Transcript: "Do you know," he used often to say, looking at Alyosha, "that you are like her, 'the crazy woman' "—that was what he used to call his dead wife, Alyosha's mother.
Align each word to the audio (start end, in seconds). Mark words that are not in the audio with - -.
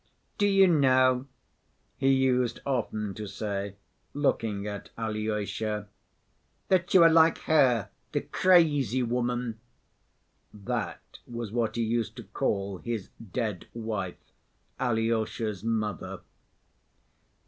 "Do 0.39 0.47
you 0.47 0.65
know," 0.65 1.27
he 1.95 2.11
used 2.11 2.59
often 2.65 3.13
to 3.13 3.27
say, 3.27 3.75
looking 4.15 4.65
at 4.65 4.89
Alyosha, 4.97 5.89
"that 6.69 6.91
you 6.95 7.03
are 7.03 7.09
like 7.11 7.37
her, 7.43 7.91
'the 8.11 8.21
crazy 8.21 9.03
woman' 9.03 9.59
"—that 10.51 11.19
was 11.27 11.51
what 11.51 11.75
he 11.75 11.83
used 11.83 12.15
to 12.15 12.23
call 12.23 12.79
his 12.79 13.09
dead 13.31 13.67
wife, 13.75 14.33
Alyosha's 14.79 15.63
mother. 15.63 16.21